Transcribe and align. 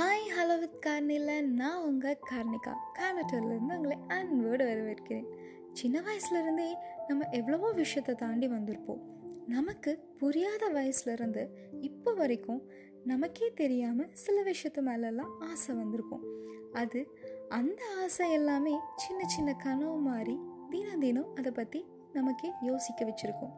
Hi 0.00 0.28
hello 0.36 0.54
with 0.58 0.76
கார்னில 0.86 1.30
நான் 1.42 1.82
உங்கள் 1.82 2.20
கார்னிகா. 2.30 2.72
கார்னட்டூர்லேருந்து 2.98 3.74
உங்களை 3.76 3.96
அன்போடு 4.08 4.64
வரவேற்கிறேன். 4.64 5.26
சின்ன 5.72 5.96
வயசுலேருந்தே 6.00 6.68
நம்ம 7.06 7.28
எவ்வளவோ 7.30 7.70
விஷயத்தை 7.72 8.14
தாண்டி 8.14 8.46
வந்திருப்போம். 8.48 9.02
நமக்கு 9.46 9.92
புரியாத 10.18 10.62
வயசுலேருந்து 10.68 11.42
இப்போ 11.80 12.12
வரைக்கும் 12.12 12.62
நமக்கே 13.04 13.52
தெரியாமல் 13.54 14.10
சில 14.12 14.42
விஷயத்து 14.42 14.82
மேலெல்லாம் 14.82 15.32
ஆசை 15.40 15.74
வந்திருக்கும். 15.74 16.24
அது 16.72 17.02
அந்த 17.48 17.82
ஆசை 18.02 18.32
எல்லாமே 18.32 18.76
சின்ன 18.96 19.26
சின்ன 19.26 19.54
கனவு 19.54 19.96
மாதிரி 19.96 20.36
தினம் 20.70 20.98
தினம் 20.98 21.34
அதை 21.34 21.52
பற்றி 21.52 21.82
நமக்கே 22.12 22.52
யோசிக்க 22.62 23.04
வச்சுருக்கோம். 23.04 23.56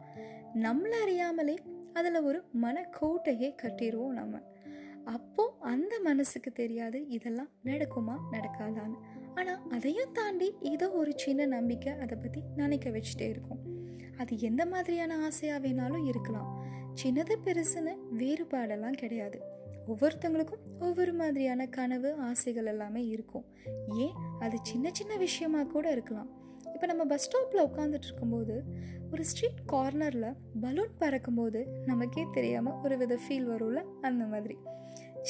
நம்மளை 0.55 0.99
அறியாமலே 1.01 1.57
அதில் 1.93 2.21
ஒரு 2.21 2.41
மனக்கோட்டையே 2.61 3.51
கட்டிடுவோம் 3.63 4.19
நம்ம. 4.21 4.41
அப்போ 5.05 5.42
மனசுக்கு 6.03 6.51
தெரியாது 6.51 6.99
இதெல்லாம் 7.07 7.49
நடக்குமா 7.65 8.15
நடக்காதான்னு. 8.31 8.97
ஆனால் 9.35 9.61
அதையும் 9.69 10.11
தாண்டி 10.13 10.47
ஏதோ 10.61 10.87
ஒரு 10.91 11.13
சின்ன 11.15 11.45
நம்பிக்கை 11.45 11.93
அதை 11.93 12.17
பற்றி 12.21 12.41
நினைக்க 12.55 12.89
வச்சுட்டே 12.89 13.27
இருக்கும். 13.29 13.61
அது 14.17 14.33
எந்த 14.39 14.65
மாதிரியான 14.65 15.17
ஆசையாக 15.17 15.67
வேணாலும் 15.67 16.05
இருக்கலாம். 16.05 16.49
சின்னது 17.03 17.35
பெருசுன்னு 17.45 17.93
வேறுபாடெல்லாம் 18.17 18.99
கிடையாது. 19.01 19.39
ஒவ்வொருத்தவங்களுக்கும் 19.87 20.65
ஒவ்வொரு 20.79 21.13
மாதிரியான 21.13 21.65
கனவு 21.67 22.09
ஆசைகள் 22.27 22.65
எல்லாமே 22.65 23.01
இருக்கும். 23.07 23.45
ஏன்? 23.95 24.15
அது 24.39 24.57
சின்ன 24.61 24.89
சின்ன 24.93 25.13
விஷயமா 25.17 25.63
கூட 25.63 25.91
இருக்கலாம். 25.91 26.29
இப்போ 26.73 26.85
நம்ம 26.85 27.03
பஸ் 27.05 27.25
ஸ்டாப்பில் 27.25 27.65
உட்காந்துட்டு 27.65 28.07
இருக்கும்போது 28.09 28.55
ஒரு 29.11 29.23
ஸ்ட்ரீட் 29.23 29.59
கார்னரில் 29.71 30.29
பலூன் 30.61 30.93
பறக்கும்போது 30.97 31.59
நமக்கே 31.85 32.23
தெரியாமல் 32.31 32.79
ஒரு 32.83 32.97
வித 32.97 33.17
ஃபீல் 33.25 33.49
வரும்ல 33.51 33.81
அந்த 34.01 34.23
மாதிரி. 34.25 34.57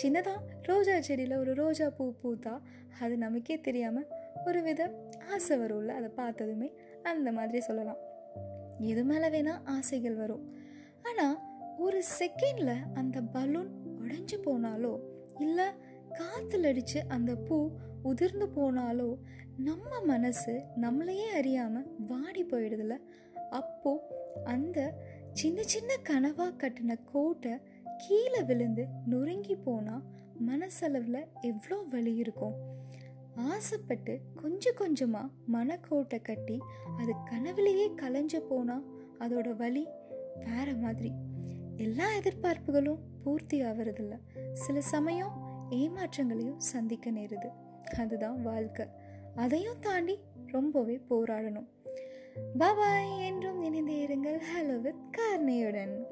சின்னதாக 0.02 0.40
ரோஜா 0.62 0.96
செடியில் 1.02 1.36
ஒரு 1.38 1.54
ரோஜா 1.54 1.88
பூ 1.90 2.06
பூத்தா 2.22 2.54
அது 3.00 3.18
நமக்கே 3.18 3.56
தெரியாமல் 3.62 4.10
ஒரு 4.46 4.60
வித 4.62 4.82
ஆசை 5.30 5.56
வரும்ல 5.60 5.92
அதை 6.00 6.10
பார்த்ததுமே 6.10 6.70
அந்த 7.04 7.32
மாதிரி 7.32 7.60
சொல்லலாம். 7.60 8.02
எது 8.92 9.04
மேலே 9.04 9.28
வேணால் 9.36 9.64
ஆசைகள் 9.64 10.16
வரும். 10.16 10.44
ஆனால் 11.02 11.38
ஒரு 11.78 12.00
செகண்டில் 12.20 12.76
அந்த 12.94 13.18
பலூன் 13.22 13.72
உடைஞ்சு 14.02 14.38
போனாலோ 14.46 14.94
இல்லை 15.40 15.68
காற்றுல 16.20 16.72
அடித்து 16.72 17.00
அந்த 17.08 17.36
பூ 17.36 17.58
உதிர்ந்து 18.02 18.48
போனாலோ 18.56 19.10
நம்ம 19.58 19.90
மனசு 20.06 20.54
நம்மளையே 20.82 21.28
அறியாமல் 21.40 21.90
வாடி 22.06 22.44
போயிடுதுல. 22.44 22.96
அப்போது 23.50 24.02
அந்த 24.44 24.80
சின்ன 25.34 25.62
சின்ன 25.74 25.92
கனவாக 26.10 26.58
கட்டின 26.62 26.98
கோட்டை 27.12 27.54
கீழே 27.98 28.44
விழுந்து 28.44 28.88
நொறுங்கி 29.06 29.56
போனால் 29.56 30.04
மனசளவில் 30.48 31.28
எவ்வளோ 31.42 31.82
வலி 31.82 32.16
இருக்கும். 32.16 32.54
ஆசைப்பட்டு 33.36 34.20
கொஞ்சம் 34.36 34.74
கொஞ்சமாக 34.76 35.30
மனக்கோட்டை 35.54 36.22
கட்டி 36.22 36.60
அது 36.98 37.14
கனவுலேயே 37.14 37.88
கலைஞ்சு 37.96 38.40
போனால் 38.40 38.86
அதோட 39.20 39.56
வலி 39.56 39.88
வேற 40.40 40.74
மாதிரி. 40.74 41.12
எல்லா 41.78 42.06
எதிர்பார்ப்புகளும் 42.10 43.00
பூர்த்தி 43.24 43.64
ஆகிறதில்ல 43.64 44.20
சில 44.54 44.82
சமயம் 44.82 45.32
ஏமாற்றங்களையும் 45.72 46.58
சந்திக்க 46.58 47.12
நேருது. 47.12 47.52
அதுதான் 47.98 48.42
வாழ்க்கை. 48.42 48.86
அதையும் 49.36 49.80
தாண்டி 49.80 50.20
ரொம்பவே 50.48 51.00
போராடணும். 51.10 51.68
பாபாய் 52.60 53.26
என்றும் 53.26 53.62
இணைந்தே 53.62 54.08
இருங்கள். 54.08 54.40
Hello 54.58 54.82
with 54.82 55.18
கார்னியுடன் 55.18 56.04